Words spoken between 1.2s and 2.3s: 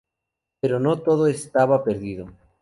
estaba perdido.